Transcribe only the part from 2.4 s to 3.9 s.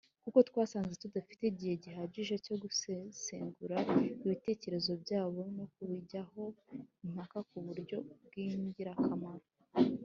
cyo gusesengura